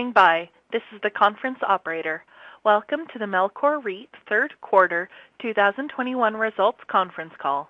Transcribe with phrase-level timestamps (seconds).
[0.00, 0.48] Standing by.
[0.72, 2.24] This is the conference operator.
[2.64, 5.10] Welcome to the Melcor REIT third quarter
[5.42, 7.68] 2021 results conference call.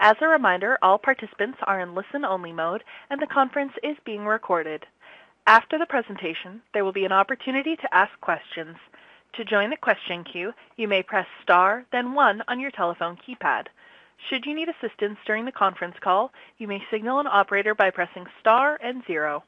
[0.00, 4.86] As a reminder, all participants are in listen-only mode, and the conference is being recorded.
[5.46, 8.76] After the presentation, there will be an opportunity to ask questions.
[9.34, 13.66] To join the question queue, you may press star, then one on your telephone keypad.
[14.30, 18.24] Should you need assistance during the conference call, you may signal an operator by pressing
[18.40, 19.44] star and zero.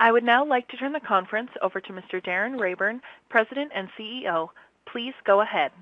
[0.00, 2.24] I would now like to turn the conference over to Mr.
[2.24, 4.48] Darin Rayburn, President and CEO.
[4.90, 5.72] Please go ahead.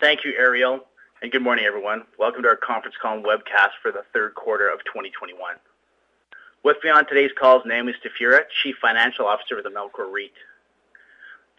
[0.00, 0.80] Thank you, Ariel,
[1.22, 2.02] and good morning, everyone.
[2.18, 5.38] Welcome to our conference call and webcast for the third quarter of 2021.
[6.64, 10.32] With me on today's call is Naomi Stefura, Chief Financial Officer of the Melcor REIT.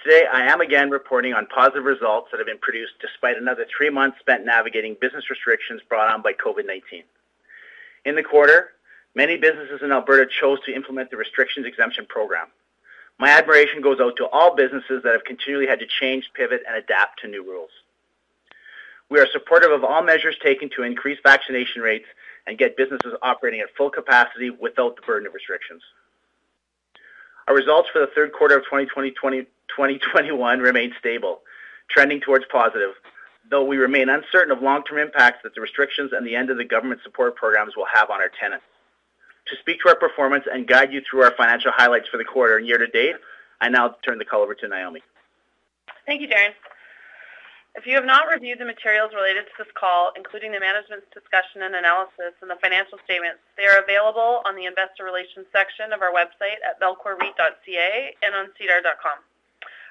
[0.03, 3.89] Today, I am again reporting on positive results that have been produced despite another three
[3.89, 7.03] months spent navigating business restrictions brought on by COVID-19.
[8.03, 8.74] In the quarter,
[9.15, 12.47] many businesses in Alberta chose to implement the restrictions exemption program.
[13.17, 16.75] My admiration goes out to all businesses that have continually had to change, pivot, and
[16.75, 17.71] adapt to new rules.
[19.09, 22.07] We are supportive of all measures taken to increase vaccination rates
[22.47, 25.81] and get businesses operating at full capacity without the burden of restrictions.
[27.47, 31.41] Our results for the third quarter of 2020, 2021 remain stable,
[31.89, 32.95] trending towards positive,
[33.49, 36.65] though we remain uncertain of long-term impacts that the restrictions and the end of the
[36.65, 38.65] government support programs will have on our tenants.
[39.47, 42.57] To speak to our performance and guide you through our financial highlights for the quarter
[42.57, 43.15] and year to date,
[43.61, 45.01] I now turn the call over to Naomi.
[46.05, 46.53] Thank you, Darin.
[47.75, 51.61] If you have not reviewed the materials related to this call, including the management's discussion
[51.61, 56.01] and analysis and the financial statements, they are available on the investor relations section of
[56.01, 59.19] our website at melcorreit.ca and on sedar.com.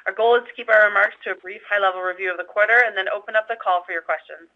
[0.09, 2.89] Our goal is to keep our remarks to a brief high-level review of the quarter
[2.89, 4.49] and then open up the call for your questions.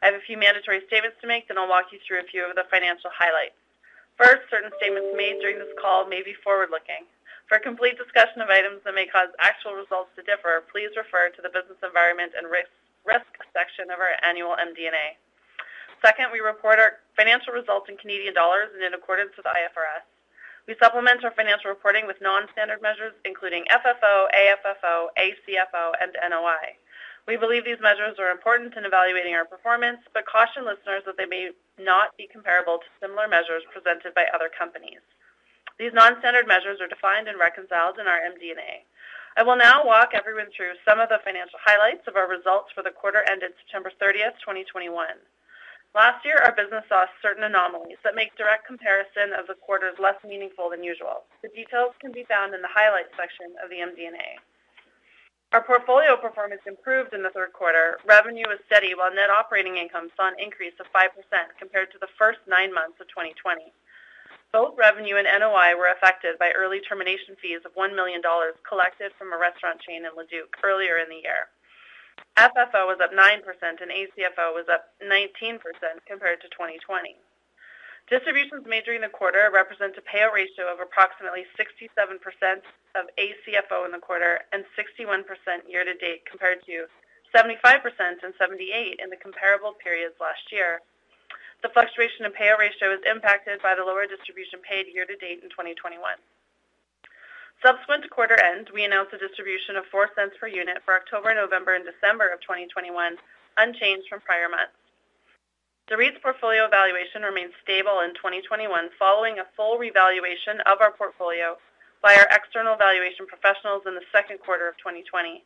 [0.00, 2.48] I have a few mandatory statements to make, then I'll walk you through a few
[2.48, 3.60] of the financial highlights.
[4.20, 7.08] First, certain statements made during this call may be forward-looking.
[7.48, 11.32] For a complete discussion of items that may cause actual results to differ, please refer
[11.32, 12.68] to the business environment and risk,
[13.08, 13.24] risk
[13.56, 15.16] section of our annual MD&A.
[16.04, 20.04] Second, we report our financial results in Canadian dollars and in accordance with IFRS.
[20.68, 26.76] We supplement our financial reporting with non-standard measures, including FFO, AFFO, ACFO, and NOI.
[27.28, 31.26] We believe these measures are important in evaluating our performance, but caution listeners that they
[31.26, 35.00] may not be comparable to similar measures presented by other companies.
[35.78, 38.84] These non-standard measures are defined and reconciled in our MD&A.
[39.36, 42.82] I will now walk everyone through some of the financial highlights of our results for
[42.82, 44.90] the quarter ended September 30th, 2021.
[45.94, 50.18] Last year, our business saw certain anomalies that make direct comparison of the quarters less
[50.22, 51.24] meaningful than usual.
[51.42, 54.38] The details can be found in the highlights section of the MD&A.
[55.52, 57.98] Our portfolio performance improved in the third quarter.
[58.06, 61.10] Revenue was steady, while net operating income saw an increase of 5%
[61.58, 63.74] compared to the first nine months of 2020.
[64.52, 69.10] Both revenue and NOI were affected by early termination fees of 1 million dollars collected
[69.18, 71.50] from a restaurant chain in Leduc earlier in the year.
[72.38, 73.42] FFO was up 9%
[73.82, 75.58] and ACFO was up 19%
[76.06, 77.16] compared to 2020.
[78.10, 82.18] Distributions made during the quarter represent a payout ratio of approximately 67%
[82.98, 85.22] of ACFO in the quarter and 61%
[85.70, 86.90] year to date, compared to
[87.30, 87.54] 75%
[88.26, 90.82] and 78% in the comparable periods last year.
[91.62, 95.46] The fluctuation in payout ratio is impacted by the lower distribution paid year to date
[95.46, 96.02] in 2021.
[97.62, 101.78] Subsequent to quarter end, we announced a distribution of $0.04 per unit for October, November,
[101.78, 102.90] and December of 2021,
[103.58, 104.79] unchanged from prior months.
[105.90, 111.58] The REIT's portfolio valuation remains stable in 2021, following a full revaluation of our portfolio
[112.00, 115.42] by our external valuation professionals in the second quarter of 2020.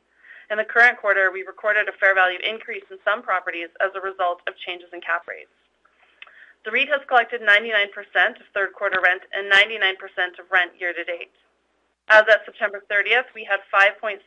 [0.53, 4.05] In the current quarter, we recorded a fair value increase in some properties as a
[4.05, 5.49] result of changes in cap rates.
[6.69, 7.97] The REIT has collected 99%
[8.37, 9.97] of third quarter rent and 99%
[10.37, 11.33] of rent year to date.
[12.13, 14.21] As of September 30th, we had 5.65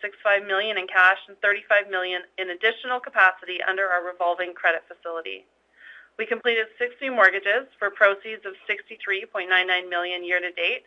[0.49, 5.45] million in cash and 35 million in additional capacity under our revolving credit facility.
[6.17, 10.83] We completed 60 mortgages for proceeds of 63.99 million year to date,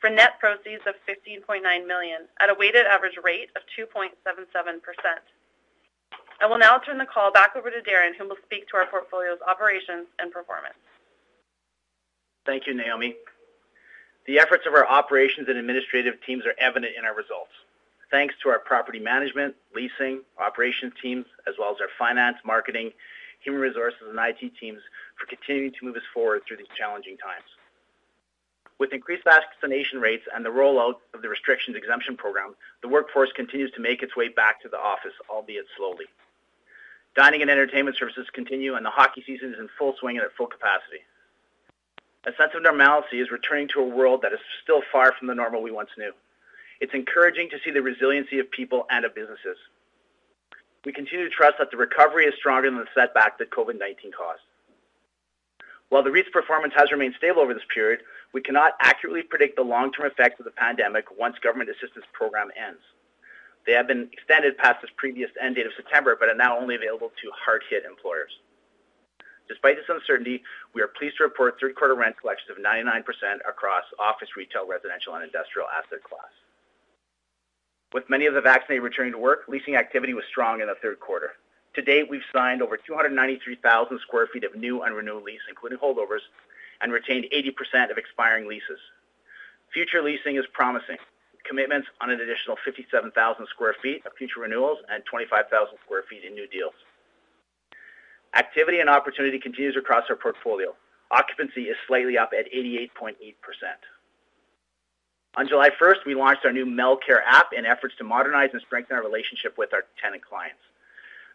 [0.00, 4.10] for net proceeds of 15.9 million at a weighted average rate of 2.77%.
[6.40, 8.86] I will now turn the call back over to Darin, who will speak to our
[8.86, 10.78] portfolio's operations and performance.
[12.46, 13.16] Thank you, Naomi.
[14.26, 17.50] The efforts of our operations and administrative teams are evident in our results.
[18.10, 22.92] Thanks to our property management, leasing, operations teams, as well as our finance, marketing,
[23.40, 24.80] human resources, and IT teams
[25.18, 27.46] for continuing to move us forward through these challenging times.
[28.78, 33.72] With increased vaccination rates and the rollout of the restrictions exemption program, the workforce continues
[33.72, 36.06] to make its way back to the office, albeit slowly.
[37.16, 40.32] Dining and entertainment services continue, and the hockey season is in full swing and at
[40.36, 41.02] full capacity.
[42.26, 45.34] A sense of normalcy is returning to a world that is still far from the
[45.34, 46.12] normal we once knew.
[46.80, 49.56] It's encouraging to see the resiliency of people and of businesses.
[50.84, 54.42] We continue to trust that the recovery is stronger than the setback that COVID-19 caused.
[55.88, 58.00] While the REIT's performance has remained stable over this period,
[58.32, 62.80] we cannot accurately predict the long-term effects of the pandemic once government assistance program ends.
[63.66, 66.74] They have been extended past its previous end date of September, but are now only
[66.76, 68.32] available to hard-hit employers.
[69.48, 70.42] Despite this uncertainty,
[70.74, 73.04] we are pleased to report third quarter rent collections of 99%
[73.48, 76.32] across office, retail, residential, and industrial asset class.
[77.92, 81.00] With many of the vaccinated returning to work, leasing activity was strong in the third
[81.00, 81.32] quarter.
[81.74, 86.20] To date, we've signed over 293,000 square feet of new and renewal lease, including holdovers,
[86.80, 88.78] and retained 80% of expiring leases.
[89.72, 90.96] Future leasing is promising.
[91.44, 96.34] Commitments on an additional 57,000 square feet of future renewals and 25,000 square feet in
[96.34, 96.74] new deals.
[98.36, 100.74] Activity and opportunity continues across our portfolio.
[101.10, 103.14] Occupancy is slightly up at 88.8%.
[105.36, 108.96] On July 1st, we launched our new Melcare app in efforts to modernize and strengthen
[108.96, 110.60] our relationship with our tenant clients.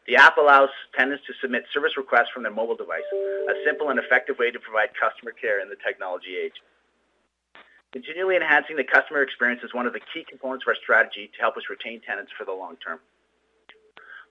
[0.08, 4.00] The app allows tenants to submit service requests from their mobile device, a simple and
[4.00, 6.62] effective way to provide customer care in the technology age.
[7.94, 11.40] Continually enhancing the customer experience is one of the key components of our strategy to
[11.40, 13.00] help us retain tenants for the long term.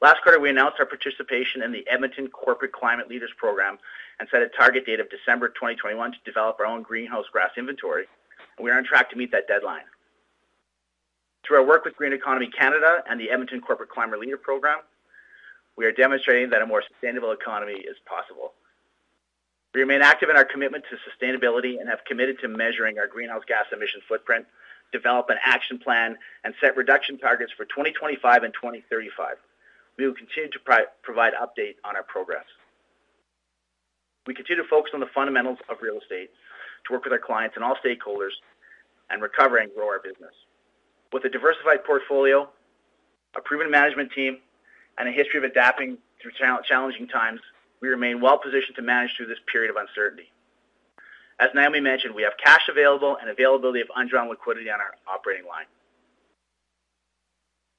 [0.03, 3.79] Last quarter, we announced our participation in the Edmonton Corporate Climate Leaders Program
[4.19, 8.06] and set a target date of December 2021 to develop our own greenhouse gas inventory,
[8.56, 9.84] and we are on track to meet that deadline.
[11.44, 14.78] Through our work with Green Economy Canada and the Edmonton Corporate Climate Leader Program,
[15.76, 18.52] we are demonstrating that a more sustainable economy is possible.
[19.75, 23.43] We remain active in our commitment to sustainability and have committed to measuring our greenhouse
[23.49, 24.46] gas emission footprint,
[24.93, 29.37] develop an action plan, and set reduction targets for 2025 and 2035.
[29.96, 30.58] We will continue to
[31.02, 32.44] provide update on our progress.
[34.26, 36.31] We continue to focus on the fundamentals of real estate
[36.87, 38.32] to work with our clients and all stakeholders
[39.11, 40.34] and recover and grow our business.
[41.12, 42.49] With a diversified portfolio,
[43.37, 44.38] a proven management team,
[44.99, 46.32] and a history of adapting through
[46.69, 47.40] challenging times,
[47.81, 50.31] we remain well positioned to manage through this period of uncertainty.
[51.40, 55.46] As Naomi mentioned, we have cash available and availability of undrawn liquidity on our operating
[55.46, 55.67] line.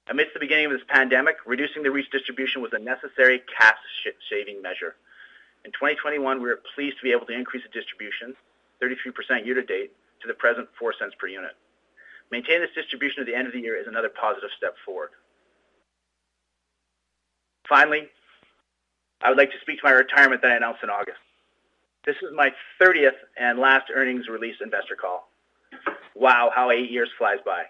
[0.09, 4.95] Amidst the beginning of this pandemic, reducing the REIT's distribution was a necessary cash-saving measure.
[5.63, 8.35] In 2021, we are pleased to be able to increase the distribution,
[8.83, 9.91] 33% year to date,
[10.21, 11.51] to the present 0.04 per unit.
[12.31, 15.09] Maintaining this distribution at the end of the year is another positive step forward.
[17.67, 18.09] Finally,
[19.21, 21.19] I would like to speak to my retirement that I announced in August.
[22.05, 22.51] This is my
[22.81, 25.29] 30th and last earnings release investor call.
[26.15, 27.63] Wow, how eight years flies by.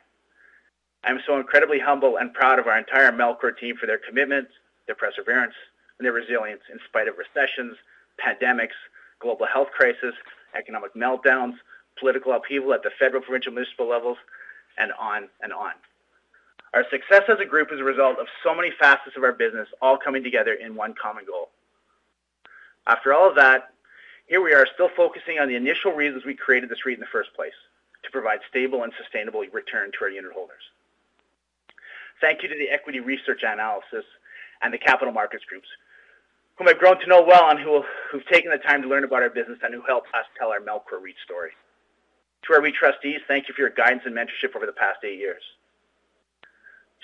[1.03, 4.47] I'm so incredibly humble and proud of our entire Melcor team for their commitment,
[4.87, 5.53] their perseverance,
[5.99, 7.75] and their resilience in spite of recessions,
[8.17, 8.77] pandemics,
[9.19, 10.15] global health crisis,
[10.55, 11.55] economic meltdowns,
[11.99, 14.17] political upheaval at the federal, provincial, municipal levels,
[14.77, 15.71] and on and on.
[16.73, 19.67] Our success as a group is a result of so many facets of our business
[19.81, 21.49] all coming together in one common goal.
[22.87, 23.73] After all of that,
[24.27, 27.05] here we are still focusing on the initial reasons we created this REIT in the
[27.11, 27.53] first place,
[28.03, 30.63] to provide stable and sustainable return to our unit holders.
[32.19, 34.05] Thank you to the equity research analysis
[34.61, 35.67] and the capital markets groups,
[36.57, 39.23] whom I've grown to know well and who, who've taken the time to learn about
[39.23, 41.51] our business and who helped us tell our Melcor REIT story.
[42.45, 45.17] To our REIT trustees, thank you for your guidance and mentorship over the past eight
[45.17, 45.41] years.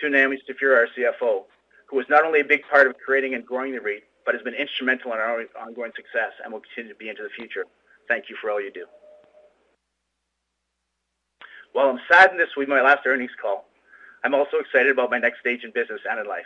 [0.02, 1.44] To Naomi Stefura, our CFO,
[1.88, 4.44] who was not only a big part of creating and growing the REIT, but has
[4.44, 7.66] been instrumental in our ongoing success and will continue to be into the future.
[8.08, 8.86] Thank you for all you do.
[11.74, 13.66] While I'm saddened this will be my last earnings call,
[14.24, 16.46] I'm also excited about my next stage in business and in life.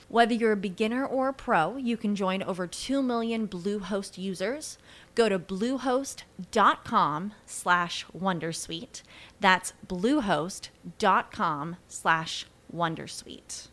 [0.11, 4.77] Whether you're a beginner or a pro, you can join over 2 million Bluehost users.
[5.15, 9.03] Go to bluehost.com slash wondersuite.
[9.39, 13.69] That's bluehost.com slash wondersuite.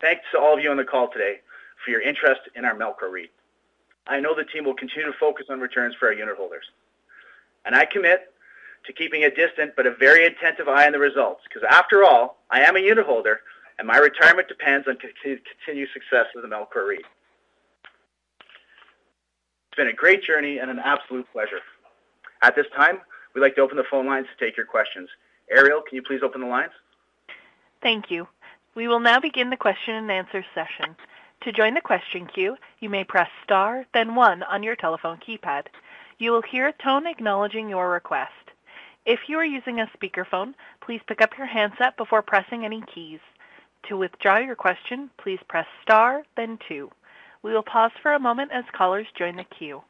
[0.00, 1.40] Thanks to all of you on the call today
[1.84, 3.30] for your interest in our Melcor REIT.
[4.06, 6.64] I know the team will continue to focus on returns for our unit holders.
[7.66, 8.32] And I commit
[8.86, 12.38] to keeping a distant but a very attentive eye on the results because after all,
[12.50, 13.40] I am a unit holder
[13.78, 16.94] and my retirement depends on continued success of the Melcor.
[16.94, 17.04] It's
[19.76, 21.60] been a great journey and an absolute pleasure.
[22.42, 22.98] At this time,
[23.34, 25.08] we'd like to open the phone lines to take your questions.
[25.50, 26.72] Ariel, can you please open the lines?
[27.82, 28.26] Thank you.
[28.74, 30.96] We will now begin the question and answer session.
[31.42, 35.66] To join the question queue, you may press star, then one on your telephone keypad.
[36.18, 38.32] You will hear a tone acknowledging your request.
[39.06, 43.20] If you are using a speakerphone, please pick up your handset before pressing any keys.
[43.88, 46.90] To withdraw your question, please press star, then two.
[47.42, 49.82] We will pause for a moment as callers join the queue.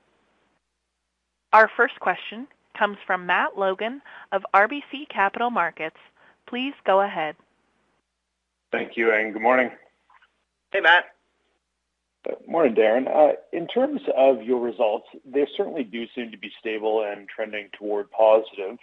[1.53, 2.47] Our first question
[2.79, 4.03] comes from Matt Logan
[4.33, 5.97] of RBC Capital Markets.
[6.47, 7.37] Please go ahead.
[8.71, 9.71] Thank you, and good morning.
[10.73, 11.05] Hey, Matt.
[12.47, 13.09] Morning, Darin.
[13.09, 17.69] Uh, in terms of your results, they certainly do seem to be stable and trending
[17.79, 18.77] toward positive.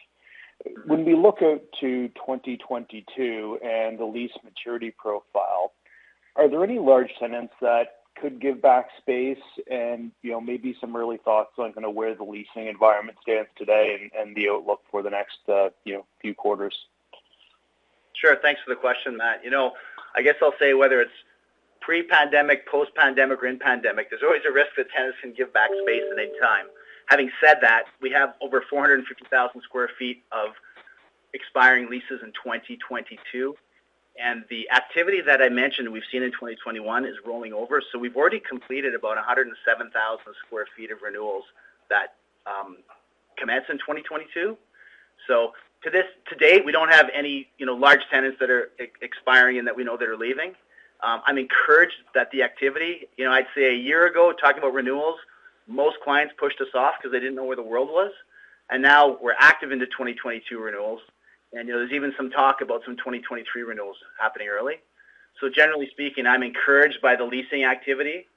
[0.85, 5.73] When we look out to 2022 and the lease maturity profile,
[6.35, 9.37] are there any large tenants that could give back space
[9.69, 13.49] and, you know, maybe some early thoughts on kind of where the leasing environment stands
[13.57, 16.75] today and the outlook for the next, uh, you know, few quarters?
[18.13, 18.37] Sure.
[18.41, 19.43] Thanks for the question, Matt.
[19.43, 19.73] You know,
[20.15, 21.11] I guess I'll say whether it's
[21.81, 26.03] pre-pandemic, post-pandemic, or in pandemic, there's always a risk that tenants can give back space
[26.11, 26.65] at any time.
[27.07, 30.49] Having said that, we have over 450,000 square feet of
[31.33, 33.55] expiring leases in 2022,
[34.21, 37.81] and the activity that I mentioned we've seen in 2021 is rolling over.
[37.91, 41.43] So we've already completed about 107,000 square feet of renewals
[41.89, 42.15] that
[42.47, 42.77] um,
[43.37, 44.57] commence in 2022.
[45.27, 46.05] So to this
[46.39, 48.71] date, we don't have any, you know, large tenants that are
[49.01, 50.53] expiring and that we know that are leaving.
[51.03, 54.73] Um, I'm encouraged that the activity, you know, I'd say a year ago, talking about
[54.73, 55.17] renewals,
[55.67, 58.11] most clients pushed us off because they didn't know where the world was.
[58.69, 61.01] And now we're active into 2022 renewals.
[61.53, 64.75] And, you know, there's even some talk about some 2023 renewals happening early.
[65.39, 68.27] So generally speaking, I'm encouraged by the leasing activity.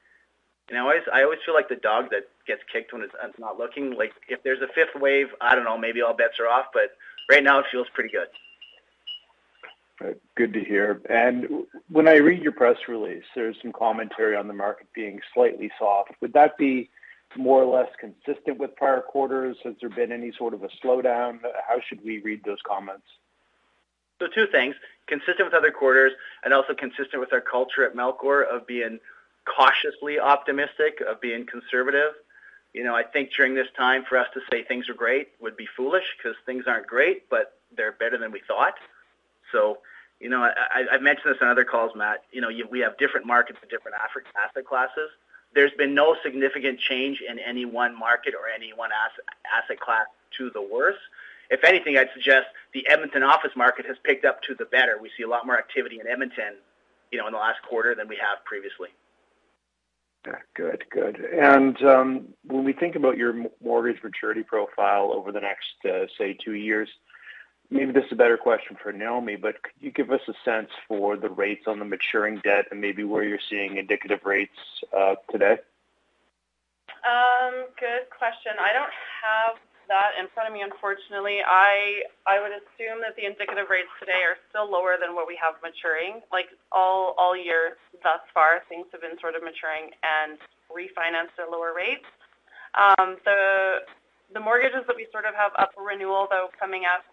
[0.69, 3.39] And I always, I always feel like the dog that gets kicked when it's, it's
[3.39, 3.97] not looking.
[3.97, 6.67] Like if there's a fifth wave, I don't know, maybe all bets are off.
[6.73, 6.97] But
[7.31, 8.29] right now it feels pretty good.
[10.01, 11.01] Uh, good to hear.
[11.09, 15.71] And when I read your press release, there's some commentary on the market being slightly
[15.79, 16.13] soft.
[16.21, 16.91] Would that be
[17.37, 19.57] more or less consistent with prior quarters?
[19.65, 21.41] Has there been any sort of a slowdown?
[21.67, 23.07] How should we read those comments?
[24.21, 24.75] So two things,
[25.07, 26.13] consistent with other quarters
[26.45, 28.99] and also consistent with our culture at Melcor of being
[29.45, 32.13] cautiously optimistic, of being conservative.
[32.75, 35.57] You know, I think during this time for us to say things are great would
[35.57, 38.75] be foolish because things aren't great, but they're better than we thought.
[39.53, 39.79] So,
[40.21, 42.25] you know, I've mentioned this on other calls, Matt.
[42.33, 45.11] You know, we have different markets and different asset classes
[45.55, 50.51] there's been no significant change in any one market or any one asset, class to
[50.51, 50.99] the worse.
[51.51, 54.99] If anything, I'd suggest the Edmonton office market has picked up to the better.
[55.01, 56.57] We see a lot more activity in Edmonton,
[57.11, 58.89] you know, in the last quarter than we have previously.
[60.55, 61.17] Good, good.
[61.17, 66.37] And um, when we think about your mortgage maturity profile over the next, uh, say,
[66.45, 66.89] two years,
[67.71, 70.71] Maybe this is a better question for Naomi, but could you give us a sense
[70.89, 74.57] for the rates on the maturing debt and maybe where you're seeing indicative rates
[74.97, 75.59] uh, today?
[77.05, 78.57] Um, good question.
[78.57, 79.61] I don't have
[79.93, 81.45] that in front of me, unfortunately.
[81.45, 82.05] I
[82.41, 86.25] would assume that the indicative rates today are still lower than what we have maturing.
[86.33, 90.41] Like all year thus far, things have been sort of maturing and
[90.73, 92.09] refinanced at lower rates.
[92.77, 97.05] Um, the mortgages that we sort of have up for renewal, though, coming up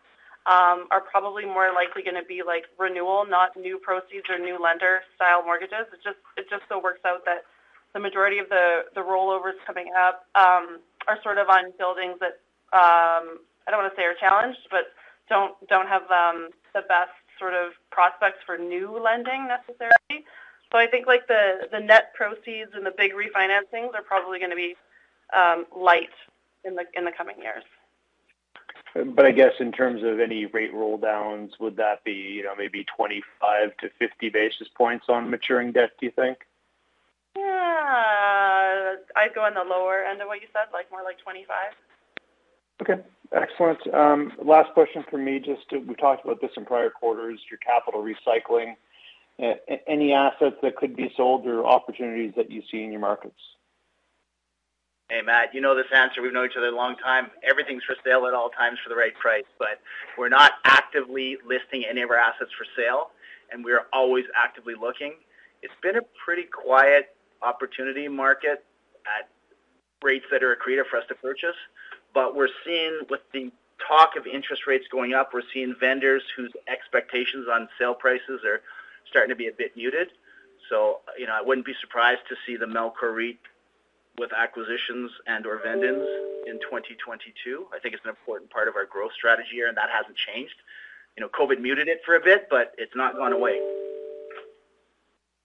[0.45, 4.61] um, are probably more likely going to be like renewal, not new proceeds or new
[4.61, 5.89] lender style mortgages.
[5.91, 7.45] It just it just so works out that
[7.93, 12.39] the majority of the the rollovers coming up um, are sort of on buildings that
[12.73, 14.93] um, I don't want to say are challenged, but
[15.29, 20.25] don't don't have um, the best sort of prospects for new lending necessarily.
[20.71, 24.51] So I think like the the net proceeds and the big refinancings are probably going
[24.51, 24.75] to be
[25.35, 26.13] um, light
[26.63, 27.63] in the in the coming years.
[28.95, 32.55] But I guess in terms of any rate roll downs, would that be you know
[32.55, 35.91] maybe 25 to 50 basis points on maturing debt?
[35.99, 36.39] Do you think?
[37.35, 41.55] Yeah, I'd go on the lower end of what you said, like more like 25.
[42.81, 43.01] Okay,
[43.33, 43.93] excellent.
[43.93, 45.39] Um, last question for me.
[45.39, 47.39] Just to, we talked about this in prior quarters.
[47.49, 48.75] Your capital recycling.
[49.41, 49.55] Uh,
[49.87, 53.35] any assets that could be sold or opportunities that you see in your markets?
[55.07, 56.19] Hey, Matt, you know this answer.
[56.19, 57.29] We've known each other a long time.
[57.43, 59.79] Everything's for sale at all times for the right price, but
[60.17, 63.11] we're not actively listing any of our assets for sale,
[63.51, 65.13] and we're always actively looking.
[65.61, 68.65] It's been a pretty quiet opportunity market
[69.05, 69.29] at
[70.01, 71.55] rates that are accretive for us to purchase,
[72.15, 73.51] but we're seeing with the
[73.87, 78.61] talk of interest rates going up, we're seeing vendors whose expectations on sale prices are
[79.07, 80.07] starting to be a bit muted.
[80.67, 83.37] So, you know, I wouldn't be surprised to see the Melcor REIT
[84.17, 86.05] with acquisitions and or vendings
[86.47, 87.67] in 2022.
[87.73, 90.55] I think it's an important part of our growth strategy here, and that hasn't changed.
[91.17, 93.59] You know, COVID muted it for a bit, but it's not gone away.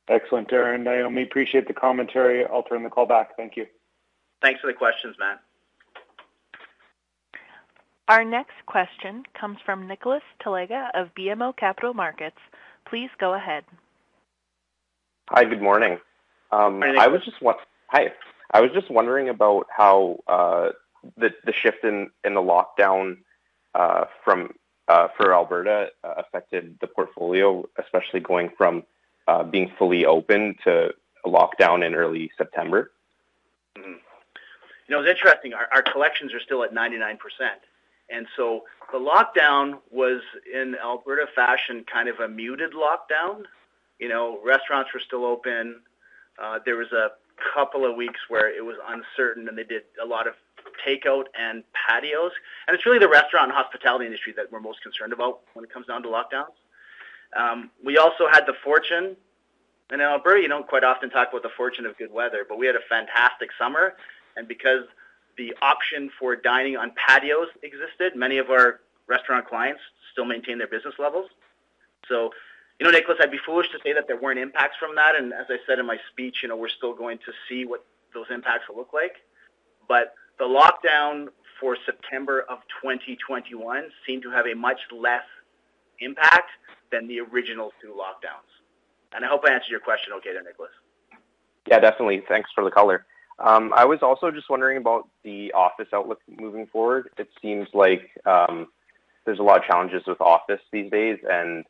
[0.09, 0.83] Excellent, Darin.
[0.83, 2.45] Naomi, appreciate the commentary.
[2.45, 3.37] I'll turn the call back.
[3.37, 3.67] Thank you.
[4.43, 5.41] Thanks for the questions, Matt.
[8.09, 12.39] Our next question comes from Nicholas Telega of BMO Capital Markets.
[12.89, 13.63] Please go ahead.
[15.29, 15.99] Hi, good morning.
[16.51, 17.37] Um, I was just
[17.87, 18.13] hi.
[18.53, 20.71] I was just wondering about how uh,
[21.17, 23.19] the the shift in in the lockdown
[23.75, 24.55] uh, from
[24.89, 28.83] uh, for Alberta uh, affected the portfolio, especially going from
[29.29, 30.93] uh, being fully open to
[31.25, 32.91] a lockdown in early September.
[33.79, 33.93] Mm-hmm.
[33.93, 35.55] You know, it's interesting.
[35.55, 37.19] Our, our collections are still at 99%.
[38.09, 40.21] And so the lockdown was
[40.53, 43.45] in Alberta fashion kind of a muted lockdown.
[44.01, 45.83] You know, restaurants were still open.
[46.43, 47.11] Uh, there was a
[47.55, 50.35] couple of weeks where it was uncertain and they did a lot of
[50.87, 52.33] takeout and patios.
[52.67, 55.73] And it's really the restaurant and hospitality industry that we're most concerned about when it
[55.73, 56.57] comes down to lockdowns.
[57.37, 59.17] Um, we also had the fortune,
[59.91, 62.59] and in Alberta, you don't quite often talk about the fortune of good weather, but
[62.59, 63.95] we had a fantastic summer.
[64.37, 64.85] And because
[65.41, 68.15] the option for dining on patios existed.
[68.15, 69.81] Many of our restaurant clients
[70.13, 71.31] still maintain their business levels.
[72.09, 72.31] So,
[72.81, 75.15] you know, Nicholas, I'd be foolish to say that there weren't impacts from that.
[75.15, 77.85] And as I said in my speech, you know, we're still going to see what
[78.15, 79.17] those impacts will look like.
[79.87, 81.29] But the lockdown
[81.61, 85.25] for September of 2021 seemed to have a much less
[85.99, 86.51] impact
[86.91, 88.49] than the original two lockdowns.
[89.15, 90.71] And I hope I answered your question okay there, Nicholas.
[91.69, 92.23] Yeah, definitely.
[92.29, 93.05] Thanks for the color.
[93.41, 97.11] Um, I was also just wondering about the office outlook moving forward.
[97.19, 98.69] It seems like um,
[99.27, 101.65] there's a lot of challenges with office these days, and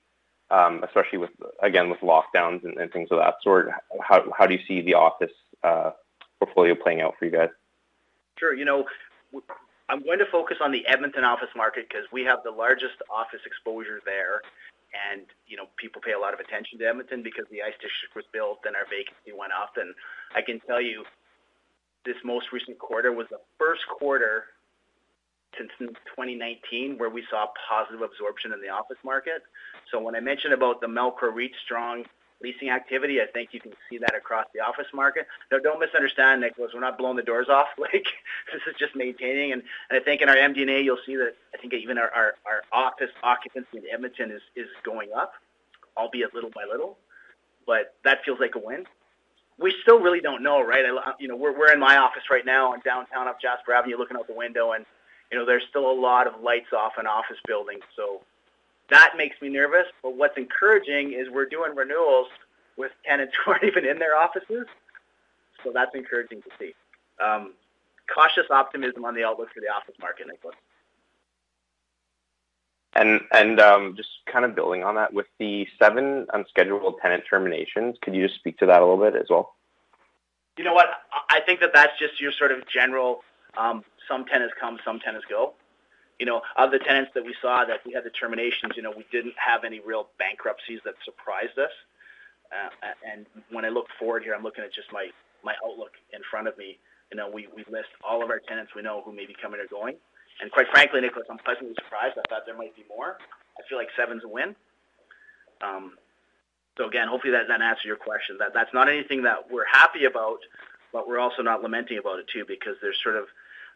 [0.50, 1.30] um, especially with
[1.62, 3.70] again with lockdowns and, and, things of that sort.
[4.02, 5.32] How how do you see the office
[5.62, 5.92] uh,
[6.38, 7.50] portfolio playing out for you guys?
[8.38, 8.54] Sure.
[8.54, 8.84] You know,
[9.88, 13.40] I'm going to focus on the Edmonton office market because we have the largest office
[13.46, 14.42] exposure there,
[15.10, 18.16] and you know people pay a lot of attention to Edmonton because the ice district
[18.16, 19.74] was built and our vacancy went up.
[19.76, 19.94] And
[20.34, 21.04] I can tell you,
[22.04, 24.46] this most recent quarter was the first quarter
[25.58, 29.42] since 2019 where we saw positive absorption in the office market.
[29.90, 32.04] So when I mentioned about the Melcor REIT strong
[32.42, 35.26] leasing activity, I think you can see that across the office market.
[35.52, 36.72] Now, don't misunderstand, Nicholas.
[36.72, 37.68] We're not blowing the doors off.
[37.78, 38.06] Like
[38.52, 39.52] this is just maintaining.
[39.52, 42.34] And, I think in our MD&A, you'll see that I think even our,
[42.72, 45.34] office occupancy in Edmonton is, going up,
[45.96, 46.96] albeit little by little.
[47.66, 48.86] But that feels like a win
[49.60, 50.84] we still really don't know, right?
[50.86, 53.98] I, you know, we're we're in my office right now in downtown up Jasper Avenue,
[53.98, 54.86] looking out the window, and
[55.30, 57.84] you know, there's still a lot of lights off in office buildings.
[57.94, 58.22] So
[58.90, 59.86] that makes me nervous.
[60.02, 62.28] But what's encouraging is we're doing renewals
[62.76, 64.66] with tenants who aren't even in their offices.
[65.64, 66.74] So that's encouraging to see.
[67.22, 67.52] Um,
[68.12, 70.56] cautious optimism on the outlook for the office market, Nicholas.
[72.94, 77.96] And and um, just kind of building on that, with the seven unscheduled tenant terminations,
[78.02, 79.54] could you just speak to that a little bit as well?
[80.58, 80.88] You know what?
[81.30, 83.22] I think that that's just your sort of general.
[83.56, 85.54] Um, some tenants come, some tenants go.
[86.20, 88.92] You know, of the tenants that we saw that we had the terminations, you know,
[88.94, 91.72] we didn't have any real bankruptcies that surprised us.
[92.52, 92.68] Uh,
[93.10, 95.08] and when I look forward here, I'm looking at just my
[95.42, 96.78] my outlook in front of me.
[97.10, 99.60] You know, we we list all of our tenants we know who may be coming
[99.60, 99.96] or going.
[100.42, 102.18] And quite frankly, Nicholas, I'm pleasantly surprised.
[102.18, 103.16] I thought there might be more.
[103.58, 104.54] I feel like seven's a win.
[105.62, 105.96] Um,
[106.76, 108.36] so again, hopefully that, that answers your question.
[108.38, 110.40] That that's not anything that we're happy about,
[110.92, 113.24] but we're also not lamenting about it too, because there's sort of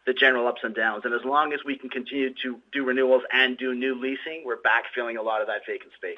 [0.05, 1.03] the general ups and downs.
[1.05, 4.57] And as long as we can continue to do renewals and do new leasing, we're
[4.57, 6.17] backfilling a lot of that vacant space.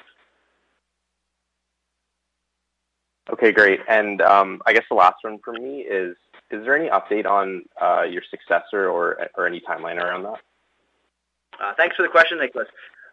[3.30, 3.80] Okay, great.
[3.88, 6.16] And um, I guess the last one for me is,
[6.50, 10.40] is there any update on uh, your successor or, or any timeline around that?
[11.62, 12.68] Uh, thanks for the question, Nicholas.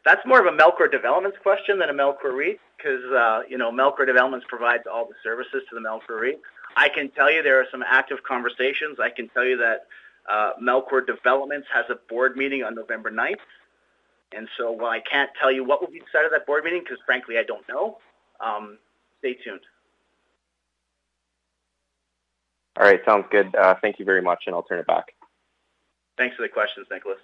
[0.05, 3.71] That's more of a Melcor Developments question than a Melcor REIT because, uh, you know,
[3.71, 6.39] Melcor Developments provides all the services to the Melcor REIT.
[6.77, 8.99] I can tell you there are some active conversations.
[8.99, 9.87] I can tell you that
[10.31, 13.35] uh, Melcor Developments has a board meeting on November 9th.
[14.35, 16.81] And so while I can't tell you what will be decided at that board meeting,
[16.83, 17.97] because frankly I don't know,
[18.39, 18.77] um,
[19.19, 19.61] stay tuned.
[22.77, 23.55] All right, sounds good.
[23.55, 25.13] Uh, thank you very much, and I'll turn it back.
[26.17, 27.19] Thanks for the questions, Nicholas.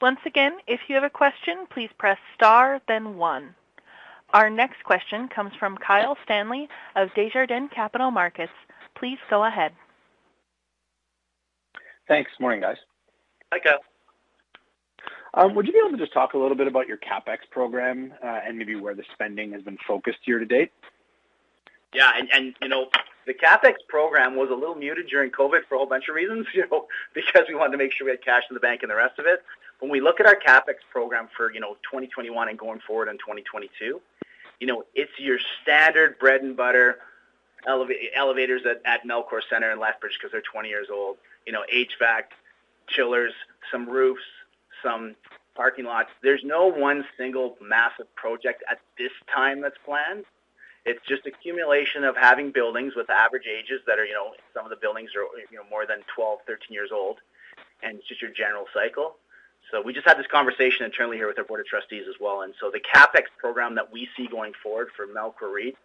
[0.00, 3.54] Once again, if you have a question, please press star, then one.
[4.32, 8.52] Our next question comes from Kyle Stanley of Desjardins Capital Markets.
[8.96, 9.72] Please go ahead.
[12.08, 12.30] Thanks.
[12.38, 12.76] Morning, guys.
[13.52, 13.78] Hi, Kyle.
[15.34, 18.14] Um, would you be able to just talk a little bit about your CapEx program
[18.22, 20.70] uh, and maybe where the spending has been focused year to date?
[21.92, 22.88] Yeah, and, and you know,
[23.26, 26.46] the CapEx program was a little muted during COVID for a whole bunch of reasons,
[26.54, 28.90] you know, because we wanted to make sure we had cash in the bank and
[28.90, 29.42] the rest of it.
[29.80, 33.16] When we look at our CapEx program for, you know, 2021 and going forward in
[33.18, 34.00] 2022,
[34.60, 36.98] you know, it's your standard bread and butter
[37.66, 41.16] elevators at, at Melcor Center in Lethbridge because they're 20 years old.
[41.46, 42.24] You know, HVAC,
[42.88, 43.32] chillers,
[43.70, 44.22] some roofs,
[44.82, 45.14] some
[45.54, 46.10] parking lots.
[46.22, 50.24] There's no one single massive project at this time that's planned.
[50.84, 54.70] It's just accumulation of having buildings with average ages that are, you know, some of
[54.70, 57.18] the buildings are, you know, more than 12, 13 years old,
[57.82, 59.16] and it's just your general cycle.
[59.70, 62.42] So we just had this conversation internally here with our board of trustees as well.
[62.42, 65.76] And so the capex program that we see going forward for Melcor REIT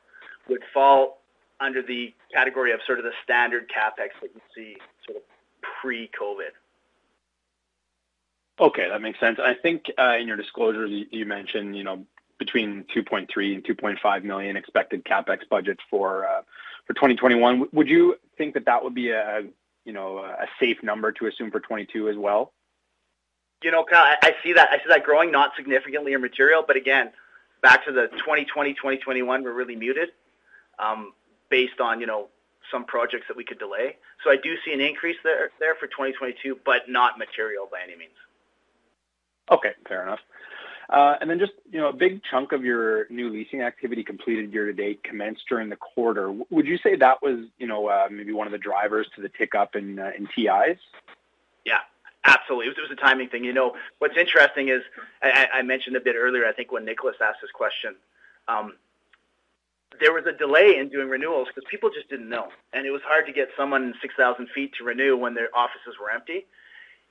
[0.50, 1.22] would fall
[1.62, 5.24] under the category of sort of the standard capex that you see sort of
[5.82, 6.52] pre-COVID.
[8.60, 9.40] Okay, that makes sense.
[9.42, 12.06] I think uh, in your disclosures you, you mentioned, you know,
[12.38, 16.42] between 2.3 and 2.5 million expected capex budget for uh,
[16.88, 17.68] for 2021.
[17.72, 19.44] Would you think that that would be a
[19.86, 22.54] you know a safe number to assume for 22 as well?
[23.64, 24.70] You know, Kyle, I, I see that.
[24.72, 27.12] I see that growing, not significantly in material, but again,
[27.62, 30.10] back to the 2020, 2021, we're really muted
[30.80, 31.14] um,
[31.50, 32.28] based on you know
[32.72, 33.98] some projects that we could delay.
[34.24, 37.96] So I do see an increase there there for 2022, but not material by any
[37.96, 38.18] means.
[39.52, 40.20] Okay, fair enough.
[40.90, 44.52] Uh, and then just, you know, a big chunk of your new leasing activity completed
[44.52, 46.32] year to date commenced during the quarter.
[46.50, 49.30] Would you say that was, you know, uh, maybe one of the drivers to the
[49.30, 50.80] tick up in, uh, in TIs?
[51.64, 51.82] Yeah,
[52.26, 52.66] absolutely.
[52.66, 53.44] It was, it was a timing thing.
[53.44, 54.82] You know, what's interesting is
[55.22, 57.96] I, I mentioned a bit earlier, I think when Nicholas asked this question,
[58.48, 58.74] um,
[60.00, 62.50] there was a delay in doing renewals because people just didn't know.
[62.74, 66.12] And it was hard to get someone 6,000 feet to renew when their offices were
[66.12, 66.46] empty.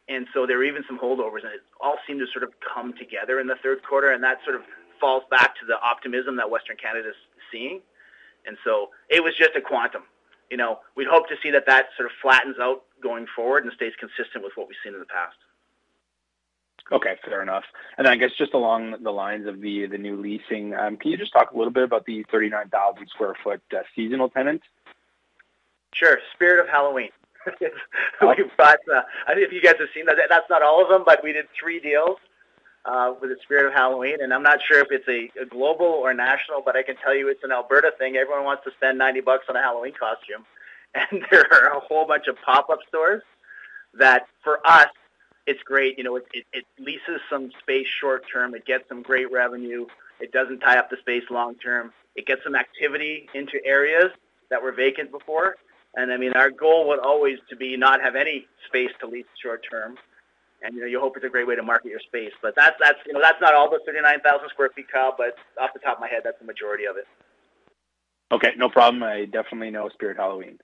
[0.09, 2.95] And so there were even some holdovers, and it all seemed to sort of come
[2.95, 4.63] together in the third quarter, and that sort of
[5.01, 7.15] falls back to the optimism that Western Canada is
[7.53, 7.81] seeing.
[8.47, 10.03] And so it was just a quantum.
[10.51, 13.73] You know, we'd hope to see that that sort of flattens out going forward and
[13.75, 15.37] stays consistent with what we've seen in the past.
[16.91, 17.65] Okay, fair enough.
[17.97, 21.11] And then I guess just along the lines of the the new leasing, um, can
[21.11, 24.63] you just talk a little bit about the 39,000 square foot uh, seasonal tenant?
[25.93, 26.19] Sure.
[26.35, 27.11] Spirit of Halloween.
[27.61, 30.17] We've got, uh, I don't know if you guys have seen that.
[30.29, 32.17] That's not all of them, but we did three deals
[32.85, 34.17] uh, with the spirit of Halloween.
[34.21, 37.15] And I'm not sure if it's a, a global or national, but I can tell
[37.15, 38.17] you it's an Alberta thing.
[38.17, 40.45] Everyone wants to spend 90 bucks on a Halloween costume.
[40.95, 43.23] And there are a whole bunch of pop-up stores
[43.93, 44.89] that for us,
[45.49, 45.99] it's great.
[45.99, 48.55] You know, it, it, it leases some space short term.
[48.55, 49.87] It gets some great revenue.
[50.21, 51.93] It doesn't tie up the space long term.
[52.17, 54.11] It gets some activity into areas
[54.51, 55.57] that were vacant before.
[55.95, 59.27] And I mean, our goal would always to be not have any space to lease
[59.43, 59.97] short term.
[60.63, 62.33] And you know, you hope it's a great way to market your space.
[62.43, 65.15] But that's that's you know that's not all the 39,000 square feet, Kyle.
[65.17, 67.07] But off the top of my head, that's the majority of it.
[68.31, 69.03] Okay, no problem.
[69.03, 70.59] I definitely know Spirit Halloween.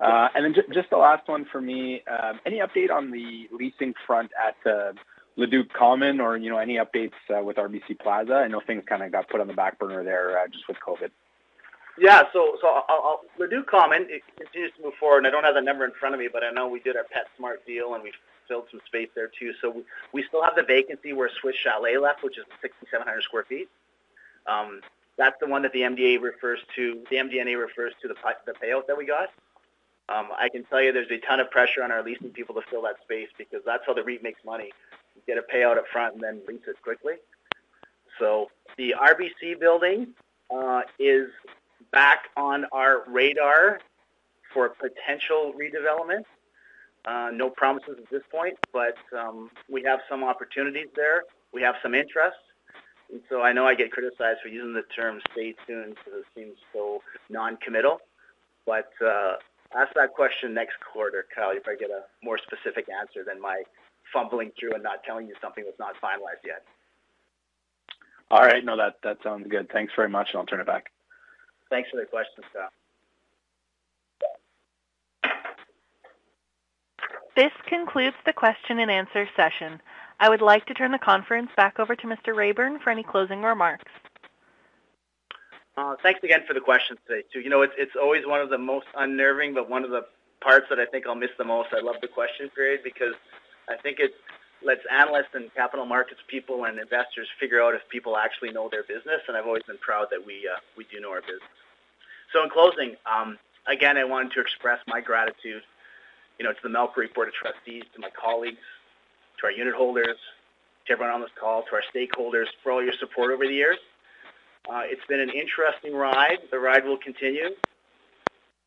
[0.00, 2.02] Uh, and then just, the last one for me.
[2.10, 4.92] Um, any update on the leasing front at uh,
[5.36, 8.34] Leduc Common, or you know any updates uh, with RBC Plaza?
[8.34, 11.10] I know things kind of got put on the back burner there just with COVID.
[11.98, 15.54] Yeah, so so I'll, Leduc Common it continues to move forward, and I don't have
[15.54, 18.02] the number in front of me, but I know we did our PetSmart deal, and
[18.02, 18.12] we
[18.48, 19.52] filled some space there too.
[19.60, 19.82] So we,
[20.12, 23.68] we still have the vacancy where Swiss Chalet left, which is 6,700 square feet.
[24.46, 24.80] Um,
[25.18, 27.02] that's the one that the MDA refers to.
[27.10, 28.14] The MD&A refers to the
[28.46, 29.28] the payout that we got.
[30.10, 32.62] Um, I can tell you there's a ton of pressure on our leasing people to
[32.68, 34.72] fill that space because that's how the REIT makes money.
[35.14, 37.14] You get a payout up front and then lease it quickly.
[38.18, 40.08] So the RBC building
[40.54, 41.28] uh, is
[41.92, 43.80] back on our radar
[44.52, 46.24] for potential redevelopment.
[47.04, 51.22] Uh, no promises at this point, but um, we have some opportunities there.
[51.52, 52.36] We have some interest.
[53.10, 56.26] And so I know I get criticized for using the term stay tuned because it
[56.34, 58.00] seems so non-committal.
[58.66, 59.34] But uh,
[59.74, 61.54] ask that question next quarter, Kyle.
[61.54, 63.62] You probably get a more specific answer than my
[64.12, 66.64] fumbling through and not telling you something that's not finalized yet.
[68.30, 68.64] All right.
[68.64, 69.68] No, that, that sounds good.
[69.72, 70.90] Thanks very much, and I'll turn it back.
[71.68, 72.68] Thanks for the question, Kyle.
[77.36, 79.80] This concludes the question and answer session.
[80.18, 82.34] I would like to turn the conference back over to Mr.
[82.36, 83.90] Rayburn for any closing remarks.
[85.76, 87.40] Uh, thanks again for the questions today, too.
[87.40, 90.04] You know, it's, it's always one of the most unnerving, but one of the
[90.40, 91.70] parts that I think I'll miss the most.
[91.72, 93.14] I love the question period because
[93.68, 94.12] I think it
[94.62, 98.82] lets analysts and capital markets people and investors figure out if people actually know their
[98.82, 101.56] business, and I've always been proud that we, uh, we do know our business.
[102.32, 105.62] So in closing, um, again, I wanted to express my gratitude,
[106.38, 108.60] you know, to the Melcor Board of Trustees, to my colleagues,
[109.40, 110.18] to our unit holders,
[110.86, 113.78] to everyone on this call, to our stakeholders for all your support over the years.
[114.68, 116.38] Uh, it's been an interesting ride.
[116.50, 117.50] The ride will continue.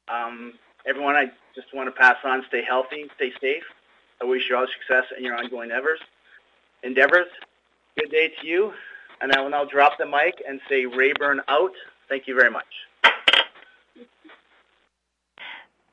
[0.08, 0.54] Um,
[0.86, 3.64] everyone, I just want to pass on, stay healthy, stay safe.
[4.22, 6.00] I wish you all success in your ongoing endeavors.
[6.84, 7.28] Endeavors.
[7.98, 8.74] Good day to you.
[9.22, 11.74] And I will now drop the mic and say Rayburn out.
[12.10, 12.66] Thank you very much.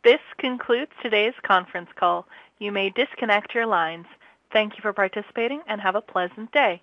[0.03, 2.27] This concludes today's conference call.
[2.59, 4.07] You may disconnect your lines.
[4.53, 6.83] Thank you for participating and have a pleasant day.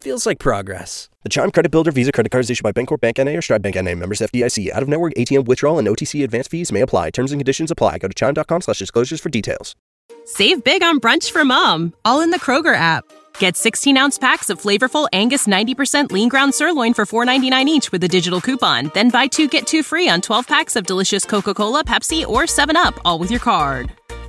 [0.00, 1.08] feels like progress.
[1.22, 3.62] The Chime Credit Builder Visa credit card is issued by Bancorp Bank NA or Stride
[3.62, 3.94] Bank NA.
[3.94, 4.70] Members FDIC.
[4.70, 7.10] Out of network ATM withdrawal and OTC advance fees may apply.
[7.10, 7.98] Terms and conditions apply.
[7.98, 9.74] Go to chime.com slash disclosures for details.
[10.24, 13.04] Save big on brunch for mom, all in the Kroger app.
[13.38, 18.04] Get 16 ounce packs of flavorful Angus 90% lean ground sirloin for $4.99 each with
[18.04, 18.90] a digital coupon.
[18.94, 22.42] Then buy two get two free on 12 packs of delicious Coca Cola, Pepsi, or
[22.42, 23.92] 7UP, all with your card.